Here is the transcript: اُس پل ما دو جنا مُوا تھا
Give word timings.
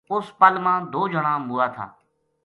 اُس 0.13 0.27
پل 0.39 0.53
ما 0.63 0.73
دو 0.93 1.01
جنا 1.11 1.33
مُوا 1.47 1.65
تھا 1.75 1.85